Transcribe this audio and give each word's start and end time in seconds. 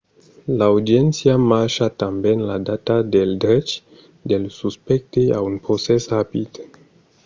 l’audiéncia 0.57 1.35
marca 1.51 1.87
tanben 2.01 2.37
la 2.49 2.57
data 2.69 2.95
del 3.13 3.31
drech 3.43 3.69
del 4.29 4.43
suspècte 4.59 5.23
a 5.37 5.39
un 5.49 5.55
procès 5.65 6.01
rapid 6.15 6.49